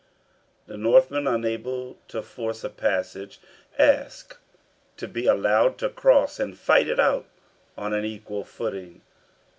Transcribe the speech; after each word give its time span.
[The 0.65 0.77
Northmen, 0.77 1.27
unable 1.27 1.95
to 2.07 2.23
force 2.23 2.63
a 2.63 2.71
passage, 2.71 3.39
ask 3.77 4.35
to 4.97 5.07
be 5.07 5.27
allowed 5.27 5.77
to 5.77 5.89
cross 5.89 6.39
and 6.39 6.57
fight 6.57 6.87
it 6.87 6.99
out 6.99 7.27
on 7.77 7.93
an 7.93 8.03
equal 8.03 8.43
footing. 8.43 9.01